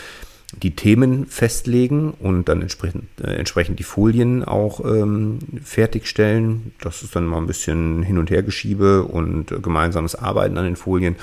die 0.54 0.75
Themen 0.75 1.25
festlegen 1.25 2.12
und 2.12 2.48
dann 2.48 2.62
entsprechend, 2.62 3.04
äh, 3.22 3.34
entsprechend 3.34 3.80
die 3.80 3.84
Folien 3.84 4.46
auch 4.46 4.84
ähm, 4.86 5.39
fertigstellen. 5.62 6.72
Das 6.80 7.04
ist 7.04 7.16
dann 7.16 7.25
mal 7.25 7.38
ein 7.38 7.48
bisschen 7.48 8.01
Hin- 8.01 8.18
und 8.18 8.30
Hergeschiebe 8.30 9.04
und 9.04 9.51
äh, 9.51 9.60
gemeinsames 9.60 10.16
Arbeiten 10.16 10.58
an 10.58 10.63
den 10.63 10.77
Folien 10.77 11.18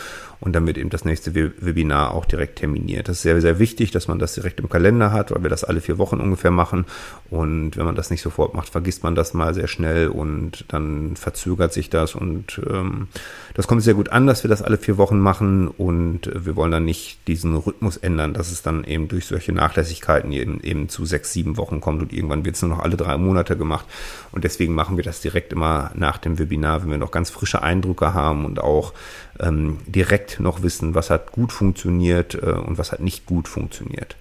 und 0.44 0.54
wird 0.66 0.76
eben 0.76 0.90
das 0.90 1.06
nächste 1.06 1.34
Webinar 1.34 2.12
auch 2.12 2.26
direkt 2.26 2.58
terminiert. 2.58 3.08
Das 3.08 3.16
ist 3.16 3.22
sehr, 3.22 3.40
sehr 3.40 3.58
wichtig, 3.58 3.92
dass 3.92 4.08
man 4.08 4.18
das 4.18 4.34
direkt 4.34 4.60
im 4.60 4.68
Kalender 4.68 5.10
hat, 5.10 5.30
weil 5.30 5.42
wir 5.42 5.48
das 5.48 5.64
alle 5.64 5.80
vier 5.80 5.96
Wochen 5.96 6.20
ungefähr 6.20 6.50
machen 6.50 6.84
und 7.30 7.78
wenn 7.78 7.86
man 7.86 7.94
das 7.94 8.10
nicht 8.10 8.20
sofort 8.20 8.52
macht, 8.54 8.68
vergisst 8.68 9.02
man 9.02 9.14
das 9.14 9.32
mal 9.32 9.54
sehr 9.54 9.68
schnell 9.68 10.08
und 10.08 10.66
dann 10.68 11.16
verzögert 11.16 11.72
sich 11.72 11.88
das 11.88 12.14
und 12.14 12.60
ähm, 12.68 13.08
das 13.54 13.66
kommt 13.66 13.82
sehr 13.82 13.94
gut 13.94 14.10
an, 14.10 14.26
dass 14.26 14.44
wir 14.44 14.48
das 14.48 14.60
alle 14.60 14.76
vier 14.76 14.98
Wochen 14.98 15.18
machen 15.18 15.68
und 15.68 16.30
wir 16.34 16.56
wollen 16.56 16.72
dann 16.72 16.84
nicht 16.84 17.26
diesen 17.26 17.56
Rhythmus 17.56 17.96
ändern, 17.96 18.34
dass 18.34 18.52
es 18.52 18.62
dann 18.62 18.84
eben 18.84 19.08
durch 19.14 19.26
solche 19.26 19.52
Nachlässigkeiten 19.52 20.32
eben, 20.32 20.60
eben 20.60 20.88
zu 20.88 21.06
sechs, 21.06 21.32
sieben 21.32 21.56
Wochen 21.56 21.80
kommt 21.80 22.02
und 22.02 22.12
irgendwann 22.12 22.44
wird 22.44 22.56
es 22.56 22.62
nur 22.62 22.72
noch 22.72 22.80
alle 22.80 22.96
drei 22.96 23.16
Monate 23.16 23.56
gemacht. 23.56 23.86
Und 24.32 24.44
deswegen 24.44 24.74
machen 24.74 24.96
wir 24.96 25.04
das 25.04 25.20
direkt 25.20 25.52
immer 25.52 25.92
nach 25.94 26.18
dem 26.18 26.38
Webinar, 26.38 26.82
wenn 26.82 26.90
wir 26.90 26.98
noch 26.98 27.12
ganz 27.12 27.30
frische 27.30 27.62
Eindrücke 27.62 28.12
haben 28.12 28.44
und 28.44 28.60
auch 28.60 28.92
ähm, 29.38 29.78
direkt 29.86 30.40
noch 30.40 30.62
wissen, 30.62 30.94
was 30.94 31.10
hat 31.10 31.30
gut 31.32 31.52
funktioniert 31.52 32.34
äh, 32.34 32.50
und 32.50 32.76
was 32.76 32.90
hat 32.92 33.00
nicht 33.00 33.24
gut 33.24 33.46
funktioniert. 33.48 34.16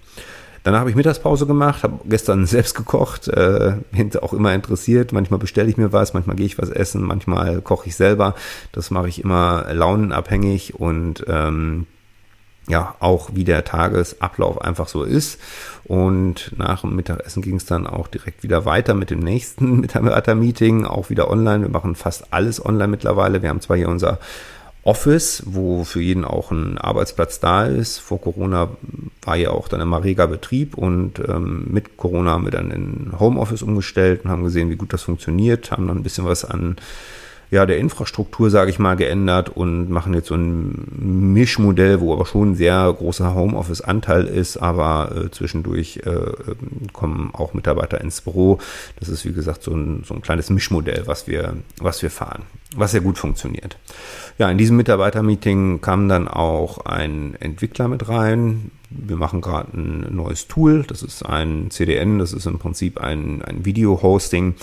Danach 0.61 0.79
habe 0.79 0.89
ich 0.91 0.95
Mittagspause 0.95 1.45
gemacht, 1.45 1.83
habe 1.83 1.99
gestern 2.05 2.45
selbst 2.45 2.75
gekocht, 2.75 3.27
äh, 3.27 3.77
bin 3.91 4.15
auch 4.17 4.33
immer 4.33 4.53
interessiert. 4.53 5.11
Manchmal 5.11 5.39
bestelle 5.39 5.69
ich 5.69 5.77
mir 5.77 5.91
was, 5.91 6.13
manchmal 6.13 6.35
gehe 6.35 6.45
ich 6.45 6.57
was 6.57 6.69
essen, 6.69 7.01
manchmal 7.01 7.61
koche 7.61 7.87
ich 7.87 7.95
selber. 7.95 8.35
Das 8.71 8.91
mache 8.91 9.09
ich 9.09 9.23
immer 9.23 9.73
launenabhängig 9.73 10.75
und 10.75 11.25
ähm, 11.27 11.87
ja, 12.67 12.95
auch 12.99 13.31
wie 13.33 13.43
der 13.43 13.65
Tagesablauf 13.65 14.61
einfach 14.61 14.87
so 14.87 15.03
ist. 15.03 15.39
Und 15.83 16.53
nach 16.57 16.81
dem 16.81 16.95
Mittagessen 16.95 17.41
ging 17.41 17.57
es 17.57 17.65
dann 17.65 17.87
auch 17.87 18.07
direkt 18.07 18.43
wieder 18.43 18.65
weiter 18.65 18.93
mit 18.93 19.09
dem 19.09 19.19
nächsten 19.19 19.79
Mitarbeiter-Meeting, 19.81 20.85
auch 20.85 21.09
wieder 21.09 21.29
online. 21.29 21.63
Wir 21.63 21.69
machen 21.69 21.95
fast 21.95 22.33
alles 22.33 22.65
online 22.65 22.87
mittlerweile. 22.87 23.41
Wir 23.41 23.49
haben 23.49 23.61
zwar 23.61 23.77
hier 23.77 23.89
unser 23.89 24.19
Office, 24.83 25.43
wo 25.45 25.85
für 25.85 26.01
jeden 26.01 26.25
auch 26.25 26.51
ein 26.51 26.77
Arbeitsplatz 26.77 27.39
da 27.39 27.65
ist. 27.65 27.99
Vor 27.99 28.19
Corona 28.19 28.69
war 29.21 29.35
ja 29.37 29.51
auch 29.51 29.69
dann 29.69 29.79
immer 29.79 30.03
reger 30.03 30.27
Betrieb 30.27 30.77
und 30.77 31.19
ähm, 31.19 31.67
mit 31.69 31.95
Corona 31.95 32.31
haben 32.31 32.43
wir 32.43 32.51
dann 32.51 32.69
in 32.71 33.13
Homeoffice 33.17 33.61
umgestellt 33.61 34.23
und 34.23 34.29
haben 34.29 34.43
gesehen, 34.43 34.69
wie 34.69 34.75
gut 34.75 34.91
das 34.91 35.03
funktioniert, 35.03 35.71
haben 35.71 35.87
dann 35.87 35.97
ein 35.97 36.03
bisschen 36.03 36.25
was 36.25 36.43
an 36.43 36.75
ja, 37.53 37.67
der 37.67 37.77
Infrastruktur, 37.77 38.49
sage 38.49 38.71
ich 38.71 38.79
mal, 38.79 38.95
geändert 38.95 39.49
und 39.49 39.87
machen 39.87 40.15
jetzt 40.15 40.29
so 40.29 40.35
ein 40.35 41.33
Mischmodell, 41.33 42.01
wo 42.01 42.11
aber 42.11 42.25
schon 42.25 42.51
ein 42.51 42.55
sehr 42.55 42.91
großer 42.91 43.35
Homeoffice-Anteil 43.35 44.25
ist, 44.25 44.57
aber 44.57 45.11
äh, 45.15 45.29
zwischendurch 45.29 46.01
äh, 46.03 46.55
kommen 46.93 47.29
auch 47.31 47.53
Mitarbeiter 47.53 48.01
ins 48.01 48.21
Büro. 48.21 48.57
Das 48.99 49.07
ist, 49.07 49.23
wie 49.25 49.33
gesagt, 49.33 49.61
so 49.61 49.71
ein, 49.71 50.03
so 50.03 50.15
ein 50.15 50.23
kleines 50.23 50.49
Mischmodell, 50.49 51.03
was 51.05 51.27
wir, 51.27 51.55
was 51.77 52.01
wir 52.01 52.09
fahren, 52.09 52.41
was 52.75 52.89
sehr 52.89 53.01
gut 53.01 53.19
funktioniert. 53.19 53.77
Ja, 54.37 54.49
in 54.49 54.57
diesem 54.57 54.77
Mitarbeitermeeting 54.77 55.81
kam 55.81 56.09
dann 56.09 56.27
auch 56.27 56.85
ein 56.85 57.35
Entwickler 57.39 57.87
mit 57.87 58.09
rein. 58.09 58.71
Wir 58.89 59.15
machen 59.15 59.41
gerade 59.41 59.77
ein 59.77 60.15
neues 60.15 60.47
Tool. 60.47 60.83
Das 60.83 61.03
ist 61.03 61.23
ein 61.23 61.69
CDN, 61.69 62.19
das 62.19 62.33
ist 62.33 62.45
im 62.45 62.59
Prinzip 62.59 62.99
ein, 62.99 63.41
ein 63.43 63.65
Video-Hosting 63.65 64.55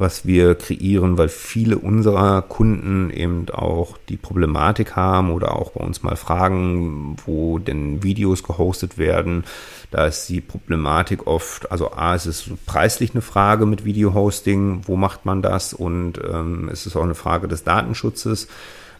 was 0.00 0.24
wir 0.24 0.54
kreieren, 0.54 1.18
weil 1.18 1.28
viele 1.28 1.78
unserer 1.78 2.40
Kunden 2.40 3.10
eben 3.10 3.50
auch 3.50 3.98
die 4.08 4.16
Problematik 4.16 4.96
haben 4.96 5.30
oder 5.30 5.54
auch 5.54 5.72
bei 5.72 5.84
uns 5.84 6.02
mal 6.02 6.16
fragen, 6.16 7.16
wo 7.26 7.58
denn 7.58 8.02
Videos 8.02 8.42
gehostet 8.42 8.96
werden. 8.96 9.44
Da 9.90 10.06
ist 10.06 10.26
die 10.28 10.40
Problematik 10.40 11.26
oft, 11.26 11.70
also 11.70 11.92
A, 11.92 12.14
es 12.14 12.24
ist 12.24 12.50
preislich 12.64 13.12
eine 13.12 13.20
Frage 13.20 13.66
mit 13.66 13.84
Video-Hosting, 13.84 14.82
wo 14.86 14.96
macht 14.96 15.26
man 15.26 15.42
das? 15.42 15.74
Und 15.74 16.14
ähm, 16.18 16.70
es 16.72 16.86
ist 16.86 16.96
auch 16.96 17.04
eine 17.04 17.14
Frage 17.14 17.46
des 17.46 17.64
Datenschutzes 17.64 18.48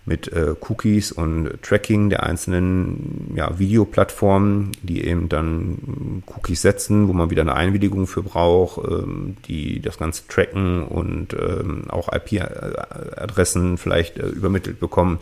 mit 0.07 0.33
äh, 0.33 0.55
Cookies 0.69 1.13
und 1.13 1.63
Tracking 1.63 2.11
der 2.11 2.23
einzelnen 2.23 3.33
ja, 3.37 3.59
Videoplattformen, 3.59 4.73
die 4.83 5.05
eben 5.05 5.29
dann 5.29 6.23
Cookies 6.27 6.63
setzen, 6.63 7.09
wo 7.09 7.13
man 7.13 7.31
wieder 7.31 7.43
eine 7.43 7.55
Einwilligung 7.55 8.07
für 8.07 8.23
braucht, 8.23 8.81
ähm, 8.91 9.37
die 9.47 9.81
das 9.81 9.99
Ganze 9.99 10.27
tracken 10.29 10.83
und 10.83 11.35
ähm, 11.35 11.85
auch 11.89 12.11
IP-Adressen 12.13 13.79
vielleicht 13.79 14.19
äh, 14.19 14.27
übermittelt 14.27 14.81
bekommen. 14.81 15.19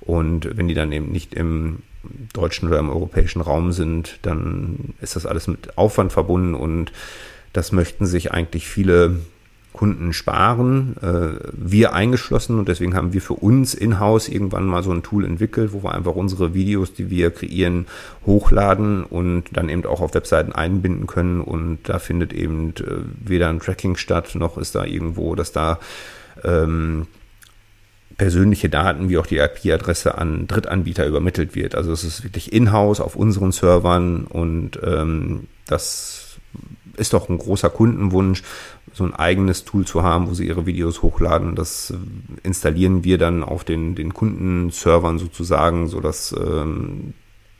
Und 0.00 0.56
wenn 0.56 0.68
die 0.68 0.74
dann 0.74 0.92
eben 0.92 1.10
nicht 1.10 1.34
im 1.34 1.80
deutschen 2.32 2.68
oder 2.68 2.78
im 2.78 2.88
europäischen 2.88 3.42
Raum 3.42 3.72
sind, 3.72 4.18
dann 4.22 4.94
ist 5.00 5.16
das 5.16 5.26
alles 5.26 5.48
mit 5.48 5.76
Aufwand 5.76 6.12
verbunden 6.12 6.54
und 6.54 6.92
das 7.52 7.72
möchten 7.72 8.06
sich 8.06 8.32
eigentlich 8.32 8.68
viele 8.68 9.16
Kunden 9.72 10.12
sparen, 10.12 10.96
äh, 11.00 11.38
wir 11.52 11.92
eingeschlossen 11.92 12.58
und 12.58 12.68
deswegen 12.68 12.94
haben 12.94 13.12
wir 13.12 13.22
für 13.22 13.34
uns 13.34 13.72
in-house 13.72 14.28
irgendwann 14.28 14.66
mal 14.66 14.82
so 14.82 14.90
ein 14.90 15.02
Tool 15.02 15.24
entwickelt, 15.24 15.72
wo 15.72 15.82
wir 15.82 15.94
einfach 15.94 16.16
unsere 16.16 16.54
Videos, 16.54 16.92
die 16.92 17.08
wir 17.08 17.30
kreieren, 17.30 17.86
hochladen 18.26 19.04
und 19.04 19.44
dann 19.52 19.68
eben 19.68 19.86
auch 19.86 20.00
auf 20.00 20.14
Webseiten 20.14 20.52
einbinden 20.52 21.06
können 21.06 21.40
und 21.40 21.78
da 21.84 21.98
findet 21.98 22.32
eben 22.32 22.70
äh, 22.70 23.04
weder 23.24 23.48
ein 23.48 23.60
Tracking 23.60 23.96
statt, 23.96 24.34
noch 24.34 24.58
ist 24.58 24.74
da 24.74 24.84
irgendwo, 24.84 25.34
dass 25.36 25.52
da 25.52 25.78
ähm, 26.42 27.06
persönliche 28.16 28.68
Daten 28.68 29.08
wie 29.08 29.16
auch 29.16 29.26
die 29.26 29.38
IP-Adresse 29.38 30.18
an 30.18 30.46
Drittanbieter 30.46 31.06
übermittelt 31.06 31.54
wird. 31.54 31.74
Also 31.74 31.90
es 31.90 32.04
ist 32.04 32.22
wirklich 32.22 32.52
in-house 32.52 33.00
auf 33.00 33.16
unseren 33.16 33.50
Servern 33.50 34.24
und 34.24 34.78
ähm, 34.84 35.46
das 35.66 36.19
ist 37.00 37.12
doch 37.12 37.28
ein 37.28 37.38
großer 37.38 37.70
Kundenwunsch, 37.70 38.42
so 38.92 39.04
ein 39.04 39.14
eigenes 39.14 39.64
Tool 39.64 39.86
zu 39.86 40.02
haben, 40.02 40.28
wo 40.28 40.34
sie 40.34 40.46
ihre 40.46 40.66
Videos 40.66 41.02
hochladen. 41.02 41.56
Das 41.56 41.90
äh, 41.90 41.96
installieren 42.42 43.04
wir 43.04 43.18
dann 43.18 43.42
auf 43.42 43.64
den, 43.64 43.94
den 43.94 44.14
Kundenservern 44.14 45.18
sozusagen, 45.18 45.88
sodass 45.88 46.34
ähm, 46.38 47.14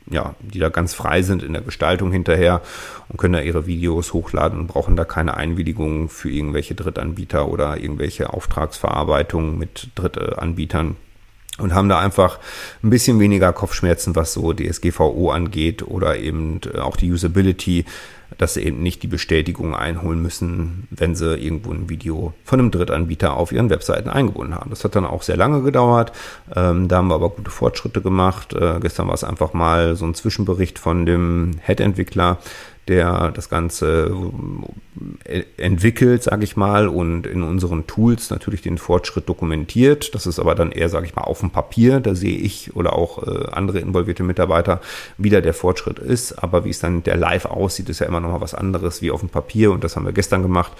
ja, 0.09 0.35
die 0.39 0.59
da 0.59 0.69
ganz 0.69 0.93
frei 0.93 1.21
sind 1.21 1.43
in 1.43 1.53
der 1.53 1.61
Gestaltung 1.61 2.11
hinterher 2.11 2.61
und 3.09 3.17
können 3.17 3.33
da 3.33 3.41
ihre 3.41 3.65
Videos 3.65 4.13
hochladen 4.13 4.59
und 4.59 4.67
brauchen 4.67 4.95
da 4.95 5.05
keine 5.05 5.35
Einwilligung 5.35 6.09
für 6.09 6.29
irgendwelche 6.29 6.75
Drittanbieter 6.75 7.47
oder 7.47 7.77
irgendwelche 7.77 8.33
Auftragsverarbeitungen 8.33 9.57
mit 9.57 9.89
Drittanbietern 9.95 10.95
und 11.61 11.73
haben 11.73 11.89
da 11.89 11.99
einfach 11.99 12.39
ein 12.83 12.89
bisschen 12.89 13.19
weniger 13.19 13.53
Kopfschmerzen, 13.53 14.15
was 14.15 14.33
so 14.33 14.53
DSGVO 14.53 15.31
angeht 15.31 15.83
oder 15.83 16.17
eben 16.17 16.59
äh, 16.73 16.79
auch 16.79 16.97
die 16.97 17.11
Usability 17.11 17.85
dass 18.37 18.53
sie 18.53 18.63
eben 18.63 18.81
nicht 18.81 19.03
die 19.03 19.07
Bestätigung 19.07 19.75
einholen 19.75 20.21
müssen, 20.21 20.87
wenn 20.89 21.15
sie 21.15 21.35
irgendwo 21.35 21.71
ein 21.71 21.89
Video 21.89 22.33
von 22.43 22.59
einem 22.59 22.71
Drittanbieter 22.71 23.35
auf 23.35 23.51
ihren 23.51 23.69
Webseiten 23.69 24.09
eingebunden 24.09 24.55
haben. 24.55 24.69
Das 24.69 24.83
hat 24.83 24.95
dann 24.95 25.05
auch 25.05 25.21
sehr 25.21 25.37
lange 25.37 25.61
gedauert. 25.61 26.11
Ähm, 26.55 26.87
da 26.87 26.97
haben 26.97 27.07
wir 27.09 27.15
aber 27.15 27.29
gute 27.29 27.51
Fortschritte 27.51 28.01
gemacht. 28.01 28.53
Äh, 28.53 28.79
gestern 28.81 29.07
war 29.07 29.13
es 29.13 29.23
einfach 29.23 29.53
mal 29.53 29.95
so 29.95 30.05
ein 30.05 30.13
Zwischenbericht 30.13 30.79
von 30.79 31.05
dem 31.05 31.59
Head-Entwickler, 31.63 32.37
der 32.87 33.31
das 33.31 33.49
Ganze 33.49 34.11
äh, 35.23 35.43
entwickelt, 35.57 36.23
sage 36.23 36.43
ich 36.43 36.57
mal, 36.57 36.87
und 36.87 37.27
in 37.27 37.43
unseren 37.43 37.85
Tools 37.87 38.29
natürlich 38.29 38.61
den 38.61 38.77
Fortschritt 38.77 39.29
dokumentiert. 39.29 40.15
Das 40.15 40.25
ist 40.25 40.39
aber 40.39 40.55
dann 40.55 40.71
eher, 40.71 40.89
sage 40.89 41.05
ich 41.05 41.15
mal, 41.15 41.23
auf 41.23 41.39
dem 41.39 41.51
Papier. 41.51 41.99
Da 41.99 42.15
sehe 42.15 42.37
ich 42.37 42.75
oder 42.75 42.93
auch 42.93 43.25
äh, 43.25 43.47
andere 43.51 43.79
involvierte 43.79 44.23
Mitarbeiter, 44.23 44.81
wie 45.17 45.29
da 45.29 45.41
der 45.41 45.53
Fortschritt 45.53 45.99
ist. 45.99 46.43
Aber 46.43 46.65
wie 46.65 46.71
es 46.71 46.79
dann 46.79 47.03
der 47.03 47.17
Live 47.17 47.45
aussieht, 47.45 47.89
ist 47.89 47.99
ja 47.99 48.07
immer 48.07 48.19
noch 48.19 48.31
mal 48.31 48.41
was 48.41 48.55
anderes 48.55 49.01
wie 49.01 49.11
auf 49.11 49.19
dem 49.19 49.29
Papier. 49.29 49.71
Und 49.71 49.83
das 49.83 49.95
haben 49.95 50.05
wir 50.05 50.13
gestern 50.13 50.41
gemacht. 50.41 50.71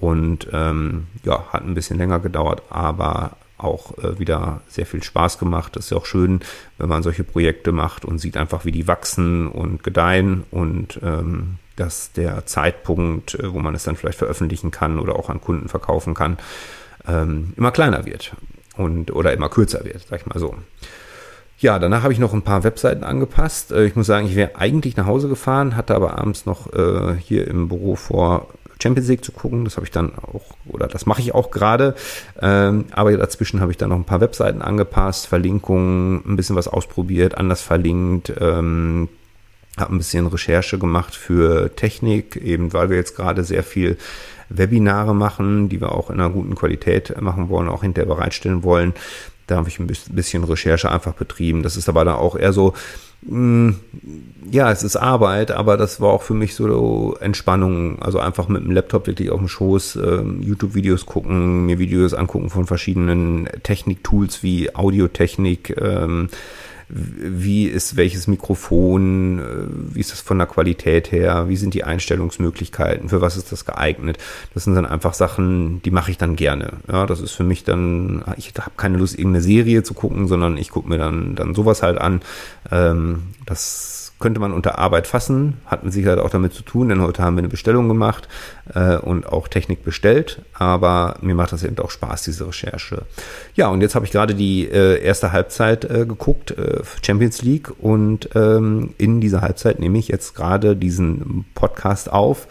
Und 0.00 0.48
ähm, 0.52 1.06
ja, 1.24 1.44
hat 1.52 1.64
ein 1.64 1.74
bisschen 1.74 1.98
länger 1.98 2.18
gedauert, 2.18 2.62
aber 2.70 3.36
auch 3.64 3.98
äh, 3.98 4.18
wieder 4.18 4.60
sehr 4.68 4.86
viel 4.86 5.02
Spaß 5.02 5.38
gemacht. 5.38 5.76
Das 5.76 5.86
ist 5.86 5.90
ja 5.90 5.96
auch 5.96 6.06
schön, 6.06 6.40
wenn 6.78 6.88
man 6.88 7.02
solche 7.02 7.24
Projekte 7.24 7.72
macht 7.72 8.04
und 8.04 8.18
sieht 8.18 8.36
einfach, 8.36 8.64
wie 8.64 8.72
die 8.72 8.86
wachsen 8.86 9.46
und 9.48 9.82
gedeihen 9.82 10.44
und 10.50 11.00
ähm, 11.02 11.58
dass 11.76 12.12
der 12.12 12.46
Zeitpunkt, 12.46 13.34
äh, 13.34 13.52
wo 13.52 13.58
man 13.58 13.74
es 13.74 13.84
dann 13.84 13.96
vielleicht 13.96 14.18
veröffentlichen 14.18 14.70
kann 14.70 14.98
oder 14.98 15.16
auch 15.16 15.30
an 15.30 15.40
Kunden 15.40 15.68
verkaufen 15.68 16.14
kann, 16.14 16.38
ähm, 17.06 17.52
immer 17.56 17.70
kleiner 17.70 18.04
wird 18.06 18.34
und 18.76 19.12
oder 19.12 19.32
immer 19.32 19.48
kürzer 19.48 19.84
wird, 19.84 20.06
sag 20.08 20.20
ich 20.20 20.26
mal 20.26 20.38
so. 20.38 20.54
Ja, 21.58 21.78
danach 21.78 22.02
habe 22.02 22.12
ich 22.12 22.18
noch 22.18 22.32
ein 22.32 22.42
paar 22.42 22.64
Webseiten 22.64 23.04
angepasst. 23.04 23.70
Äh, 23.70 23.84
ich 23.84 23.94
muss 23.94 24.06
sagen, 24.06 24.26
ich 24.26 24.34
wäre 24.34 24.56
eigentlich 24.56 24.96
nach 24.96 25.06
Hause 25.06 25.28
gefahren, 25.28 25.76
hatte 25.76 25.94
aber 25.94 26.18
abends 26.18 26.44
noch 26.44 26.72
äh, 26.72 27.14
hier 27.18 27.46
im 27.46 27.68
Büro 27.68 27.94
vor, 27.94 28.48
Champions 28.82 29.08
League 29.08 29.24
zu 29.24 29.32
gucken. 29.32 29.64
Das 29.64 29.76
habe 29.76 29.86
ich 29.86 29.90
dann 29.92 30.12
auch, 30.16 30.42
oder 30.66 30.88
das 30.88 31.06
mache 31.06 31.20
ich 31.20 31.34
auch 31.34 31.50
gerade. 31.50 31.94
Ähm, 32.40 32.86
aber 32.92 33.16
dazwischen 33.16 33.60
habe 33.60 33.72
ich 33.72 33.78
dann 33.78 33.90
noch 33.90 33.96
ein 33.96 34.04
paar 34.04 34.20
Webseiten 34.20 34.62
angepasst, 34.62 35.26
Verlinkungen, 35.26 36.22
ein 36.26 36.36
bisschen 36.36 36.56
was 36.56 36.68
ausprobiert, 36.68 37.38
anders 37.38 37.62
verlinkt. 37.62 38.32
Ähm, 38.40 39.08
habe 39.78 39.94
ein 39.94 39.98
bisschen 39.98 40.26
Recherche 40.26 40.78
gemacht 40.78 41.14
für 41.14 41.74
Technik, 41.74 42.36
eben 42.36 42.72
weil 42.72 42.90
wir 42.90 42.96
jetzt 42.96 43.16
gerade 43.16 43.42
sehr 43.42 43.62
viel 43.62 43.96
Webinare 44.50 45.14
machen, 45.14 45.68
die 45.70 45.80
wir 45.80 45.92
auch 45.92 46.10
in 46.10 46.20
einer 46.20 46.28
guten 46.28 46.54
Qualität 46.54 47.20
machen 47.20 47.48
wollen, 47.48 47.68
auch 47.68 47.82
hinterher 47.82 48.14
bereitstellen 48.14 48.62
wollen. 48.62 48.92
Da 49.46 49.56
habe 49.56 49.68
ich 49.68 49.78
ein 49.78 49.86
bisschen 49.86 50.44
Recherche 50.44 50.90
einfach 50.90 51.14
betrieben. 51.14 51.62
Das 51.62 51.76
ist 51.76 51.88
aber 51.88 52.04
dann 52.04 52.16
auch 52.16 52.36
eher 52.36 52.52
so, 52.52 52.74
mh, 53.22 53.30
hm, 53.30 53.76
ja, 54.50 54.70
es 54.70 54.82
ist 54.82 54.96
Arbeit, 54.96 55.50
aber 55.50 55.76
das 55.76 56.00
war 56.00 56.10
auch 56.10 56.22
für 56.22 56.34
mich 56.34 56.54
so 56.54 57.16
Entspannung. 57.20 58.00
Also 58.02 58.18
einfach 58.18 58.48
mit 58.48 58.64
dem 58.64 58.70
Laptop 58.70 59.06
wirklich 59.06 59.30
auf 59.30 59.38
dem 59.38 59.48
Schoß 59.48 59.96
äh, 59.96 60.22
YouTube-Videos 60.40 61.06
gucken, 61.06 61.66
mir 61.66 61.78
Videos 61.78 62.14
angucken 62.14 62.50
von 62.50 62.66
verschiedenen 62.66 63.48
Technik-Tools 63.62 64.42
wie 64.42 64.74
Audiotechnik, 64.74 65.76
ähm, 65.80 66.28
wie 66.94 67.66
ist 67.66 67.96
welches 67.96 68.26
Mikrofon, 68.26 69.38
äh, 69.38 69.94
wie 69.94 70.00
ist 70.00 70.12
das 70.12 70.20
von 70.20 70.38
der 70.38 70.46
Qualität 70.46 71.10
her, 71.10 71.48
wie 71.48 71.56
sind 71.56 71.72
die 71.72 71.84
Einstellungsmöglichkeiten, 71.84 73.08
für 73.08 73.20
was 73.20 73.36
ist 73.36 73.50
das 73.50 73.64
geeignet. 73.64 74.18
Das 74.52 74.64
sind 74.64 74.74
dann 74.74 74.84
einfach 74.84 75.14
Sachen, 75.14 75.80
die 75.82 75.90
mache 75.90 76.10
ich 76.10 76.18
dann 76.18 76.36
gerne. 76.36 76.74
Ja, 76.90 77.06
das 77.06 77.20
ist 77.20 77.32
für 77.32 77.44
mich 77.44 77.64
dann, 77.64 78.24
ich 78.36 78.52
habe 78.58 78.72
keine 78.76 78.98
Lust, 78.98 79.18
irgendeine 79.18 79.42
Serie 79.42 79.82
zu 79.82 79.94
gucken, 79.94 80.28
sondern 80.28 80.58
ich 80.58 80.70
gucke 80.70 80.88
mir 80.88 80.98
dann, 80.98 81.34
dann 81.34 81.54
sowas 81.54 81.82
halt 81.82 81.98
an. 81.98 82.20
Ähm, 82.70 83.22
das 83.46 84.01
könnte 84.22 84.40
man 84.40 84.52
unter 84.52 84.78
Arbeit 84.78 85.06
fassen, 85.06 85.58
hat 85.66 85.84
mit 85.84 85.92
Sicherheit 85.92 86.18
auch 86.18 86.30
damit 86.30 86.54
zu 86.54 86.62
tun, 86.62 86.88
denn 86.88 87.02
heute 87.02 87.22
haben 87.22 87.36
wir 87.36 87.40
eine 87.40 87.48
Bestellung 87.48 87.88
gemacht 87.88 88.28
äh, 88.72 88.96
und 88.96 89.26
auch 89.26 89.48
Technik 89.48 89.84
bestellt, 89.84 90.40
aber 90.54 91.16
mir 91.20 91.34
macht 91.34 91.52
das 91.52 91.64
eben 91.64 91.76
auch 91.78 91.90
Spaß, 91.90 92.22
diese 92.22 92.46
Recherche. 92.46 93.02
Ja, 93.54 93.68
und 93.68 93.80
jetzt 93.80 93.94
habe 93.94 94.06
ich 94.06 94.12
gerade 94.12 94.34
die 94.34 94.68
äh, 94.68 95.02
erste 95.02 95.32
Halbzeit 95.32 95.84
äh, 95.84 96.06
geguckt, 96.06 96.52
äh, 96.52 96.80
Champions 97.04 97.42
League, 97.42 97.72
und 97.80 98.30
ähm, 98.34 98.94
in 98.96 99.20
dieser 99.20 99.42
Halbzeit 99.42 99.80
nehme 99.80 99.98
ich 99.98 100.08
jetzt 100.08 100.34
gerade 100.34 100.76
diesen 100.76 101.44
Podcast 101.54 102.10
auf, 102.10 102.46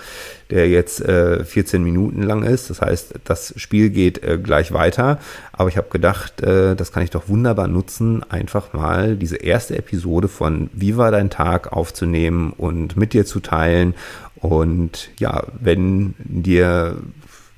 der 0.52 0.70
jetzt 0.70 1.02
äh, 1.02 1.44
14 1.44 1.82
Minuten 1.82 2.22
lang 2.22 2.44
ist. 2.44 2.70
Das 2.70 2.82
heißt, 2.82 3.16
das 3.24 3.54
Spiel 3.56 3.90
geht 3.90 4.24
äh, 4.24 4.38
gleich 4.38 4.74
weiter. 4.74 5.20
Aber 5.54 5.70
ich 5.70 5.78
habe 5.78 5.90
gedacht, 5.90 6.42
äh, 6.42 6.76
das 6.76 6.92
kann 6.92 7.04
ich 7.04 7.10
doch 7.10 7.30
wunderbar 7.30 7.68
nutzen, 7.68 8.24
einfach 8.30 8.74
mal 8.74 9.16
diese 9.16 9.38
erste 9.38 9.78
Episode 9.78 10.28
von 10.28 10.70
Wie 10.74 10.98
war 10.98 11.10
dein 11.12 11.30
Tag 11.30 11.72
aufzunehmen 11.72 12.54
und 12.56 12.98
mit 12.98 13.14
dir 13.14 13.26
zu 13.26 13.40
teilen. 13.40 13.96
Und 14.36 15.10
ja, 15.18 15.44
wenn 15.60 16.14
dir 16.20 16.98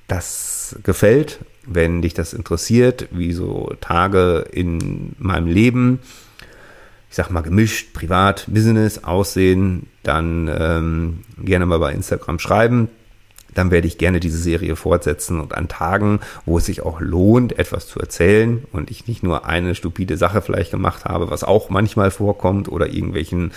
das 0.08 0.76
gefällt, 0.84 1.40
wenn 1.66 2.02
dich 2.02 2.14
das 2.14 2.34
interessiert, 2.34 3.08
wie 3.12 3.34
so 3.34 3.74
Tage 3.82 4.46
in 4.52 5.16
meinem 5.18 5.48
Leben, 5.48 6.00
ich 7.14 7.18
sag 7.18 7.30
mal 7.30 7.42
gemischt, 7.42 7.94
privat, 7.94 8.46
Business 8.48 9.04
aussehen, 9.04 9.86
dann 10.02 10.50
ähm, 10.52 11.20
gerne 11.38 11.68
mal 11.68 11.78
bei 11.78 11.94
Instagram 11.94 12.40
schreiben. 12.40 12.90
Dann 13.54 13.70
werde 13.70 13.86
ich 13.86 14.00
gerne 14.00 14.20
diese 14.20 14.40
Serie 14.40 14.76
fortsetzen 14.76 15.40
und 15.40 15.54
an 15.54 15.68
Tagen, 15.68 16.22
wo 16.48 16.58
es 16.58 16.66
sich 16.66 16.82
auch 16.82 17.02
lohnt, 17.02 17.60
etwas 17.60 17.86
zu 17.86 18.00
erzählen 18.00 18.64
und 18.72 18.90
ich 18.90 19.06
nicht 19.06 19.22
nur 19.22 19.46
eine 19.46 19.76
stupide 19.76 20.18
Sache 20.18 20.42
vielleicht 20.42 20.72
gemacht 20.72 21.06
habe, 21.06 21.30
was 21.30 21.44
auch 21.44 21.70
manchmal 21.70 22.10
vorkommt 22.10 22.68
oder 22.68 22.88
irgendwelchen 22.88 23.52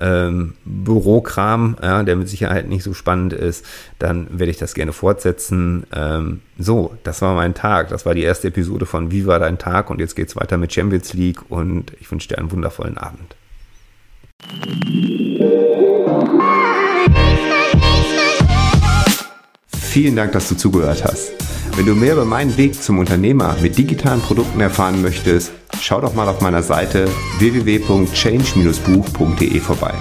ähm, 0.00 0.54
Bürokram, 0.64 1.76
ja, 1.82 2.02
der 2.02 2.16
mit 2.16 2.28
Sicherheit 2.28 2.68
nicht 2.68 2.82
so 2.82 2.94
spannend 2.94 3.32
ist, 3.32 3.64
dann 3.98 4.26
werde 4.38 4.50
ich 4.50 4.58
das 4.58 4.74
gerne 4.74 4.92
fortsetzen. 4.92 5.86
Ähm, 5.94 6.40
so, 6.58 6.96
das 7.04 7.22
war 7.22 7.34
mein 7.34 7.54
Tag. 7.54 7.88
Das 7.88 8.06
war 8.06 8.14
die 8.14 8.22
erste 8.22 8.48
Episode 8.48 8.86
von 8.86 9.10
Wie 9.10 9.26
war 9.26 9.38
dein 9.38 9.58
Tag? 9.58 9.90
Und 9.90 10.00
jetzt 10.00 10.16
geht 10.16 10.28
es 10.28 10.36
weiter 10.36 10.56
mit 10.56 10.72
Champions 10.72 11.12
League 11.14 11.50
und 11.50 11.92
ich 12.00 12.10
wünsche 12.10 12.28
dir 12.28 12.38
einen 12.38 12.50
wundervollen 12.50 12.98
Abend. 12.98 13.36
Vielen 19.68 20.16
Dank, 20.16 20.32
dass 20.32 20.48
du 20.48 20.56
zugehört 20.56 21.02
hast. 21.04 21.47
Wenn 21.78 21.86
du 21.86 21.94
mehr 21.94 22.12
über 22.14 22.24
meinen 22.24 22.56
Weg 22.56 22.82
zum 22.82 22.98
Unternehmer 22.98 23.56
mit 23.62 23.78
digitalen 23.78 24.20
Produkten 24.20 24.60
erfahren 24.60 25.00
möchtest, 25.00 25.52
schau 25.80 26.00
doch 26.00 26.12
mal 26.12 26.26
auf 26.26 26.40
meiner 26.40 26.64
Seite 26.64 27.08
www.change-buch.de 27.38 29.60
vorbei. 29.60 29.94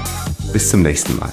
Bis 0.52 0.72
zum 0.72 0.82
nächsten 0.82 1.20
Mal. 1.20 1.32